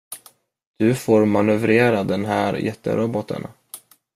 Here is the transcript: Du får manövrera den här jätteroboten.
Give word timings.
Du 0.77 0.95
får 0.95 1.25
manövrera 1.25 2.03
den 2.03 2.25
här 2.25 2.53
jätteroboten. 2.53 3.47